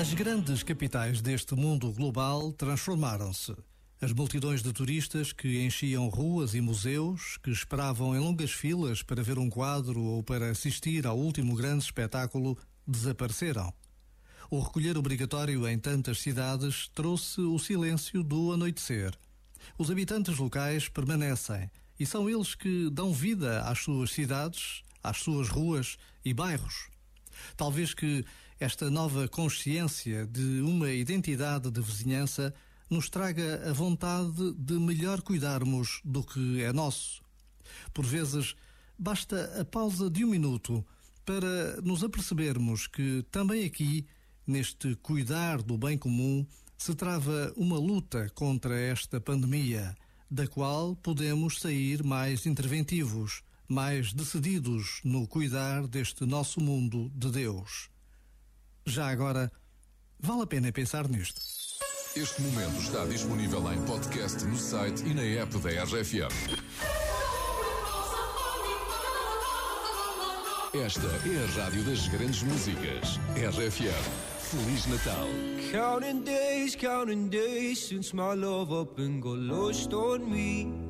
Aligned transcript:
As 0.00 0.14
grandes 0.14 0.62
capitais 0.62 1.20
deste 1.20 1.54
mundo 1.54 1.92
global 1.92 2.54
transformaram-se. 2.54 3.54
As 4.00 4.14
multidões 4.14 4.62
de 4.62 4.72
turistas 4.72 5.30
que 5.30 5.62
enchiam 5.62 6.08
ruas 6.08 6.54
e 6.54 6.60
museus, 6.62 7.36
que 7.36 7.50
esperavam 7.50 8.16
em 8.16 8.18
longas 8.18 8.50
filas 8.50 9.02
para 9.02 9.22
ver 9.22 9.38
um 9.38 9.50
quadro 9.50 10.00
ou 10.00 10.22
para 10.22 10.48
assistir 10.48 11.06
ao 11.06 11.18
último 11.18 11.54
grande 11.54 11.84
espetáculo, 11.84 12.56
desapareceram. 12.86 13.70
O 14.50 14.58
recolher 14.60 14.96
obrigatório 14.96 15.68
em 15.68 15.78
tantas 15.78 16.18
cidades 16.18 16.88
trouxe 16.94 17.42
o 17.42 17.58
silêncio 17.58 18.22
do 18.22 18.54
anoitecer. 18.54 19.12
Os 19.76 19.90
habitantes 19.90 20.38
locais 20.38 20.88
permanecem 20.88 21.70
e 21.98 22.06
são 22.06 22.26
eles 22.26 22.54
que 22.54 22.88
dão 22.88 23.12
vida 23.12 23.60
às 23.64 23.80
suas 23.80 24.12
cidades, 24.12 24.82
às 25.02 25.18
suas 25.18 25.50
ruas 25.50 25.98
e 26.24 26.32
bairros. 26.32 26.88
Talvez 27.54 27.92
que 27.92 28.24
esta 28.60 28.90
nova 28.90 29.26
consciência 29.26 30.26
de 30.26 30.60
uma 30.60 30.90
identidade 30.90 31.70
de 31.70 31.80
vizinhança 31.80 32.52
nos 32.90 33.08
traga 33.08 33.70
a 33.70 33.72
vontade 33.72 34.52
de 34.52 34.74
melhor 34.74 35.22
cuidarmos 35.22 36.02
do 36.04 36.22
que 36.22 36.62
é 36.62 36.70
nosso. 36.70 37.22
Por 37.94 38.04
vezes, 38.04 38.54
basta 38.98 39.58
a 39.58 39.64
pausa 39.64 40.10
de 40.10 40.26
um 40.26 40.28
minuto 40.28 40.84
para 41.24 41.80
nos 41.80 42.04
apercebermos 42.04 42.86
que 42.86 43.24
também 43.30 43.64
aqui, 43.64 44.06
neste 44.46 44.94
cuidar 44.96 45.62
do 45.62 45.78
bem 45.78 45.96
comum, 45.96 46.46
se 46.76 46.94
trava 46.94 47.54
uma 47.56 47.78
luta 47.78 48.28
contra 48.34 48.78
esta 48.78 49.18
pandemia, 49.18 49.96
da 50.30 50.46
qual 50.46 50.94
podemos 50.96 51.60
sair 51.60 52.04
mais 52.04 52.44
interventivos, 52.44 53.42
mais 53.66 54.12
decididos 54.12 55.00
no 55.02 55.26
cuidar 55.26 55.86
deste 55.86 56.26
nosso 56.26 56.60
mundo 56.60 57.10
de 57.14 57.30
Deus. 57.30 57.88
Já 58.86 59.08
agora, 59.08 59.50
vale 60.18 60.42
a 60.42 60.46
pena 60.46 60.72
pensar 60.72 61.08
nisto. 61.08 61.40
Este 62.16 62.42
momento 62.42 62.80
está 62.80 63.04
disponível 63.04 63.72
em 63.72 63.80
podcast 63.84 64.44
no 64.44 64.56
site 64.56 65.04
e 65.04 65.14
na 65.14 65.22
app 65.22 65.56
da 65.58 65.84
RFM. 65.84 66.30
Esta 70.74 71.06
é 71.06 71.44
a 71.44 71.62
rádio 71.62 71.84
das 71.84 72.08
grandes 72.08 72.42
músicas. 72.42 73.18
RFM. 73.36 74.30
Feliz 74.38 74.86
Natal. 74.86 75.28
Counting 75.70 76.22
days, 76.22 76.74
counting 76.74 77.28
days 77.28 77.78
since 77.78 78.14
my 78.14 78.34
love 78.34 78.72
up 78.72 79.00
and 79.00 79.20
got 79.20 79.38
lost 79.38 79.92
on 79.92 80.28
me. 80.28 80.89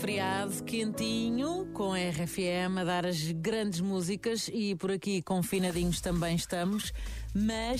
Feriado, 0.00 0.64
quentinho, 0.64 1.68
com 1.74 1.92
a 1.92 1.98
RFM 1.98 2.78
a 2.80 2.84
dar 2.84 3.04
as 3.04 3.32
grandes 3.32 3.82
músicas 3.82 4.48
e 4.50 4.74
por 4.74 4.90
aqui 4.90 5.20
confinadinhos 5.20 6.00
também 6.00 6.36
estamos, 6.36 6.90
mas 7.34 7.78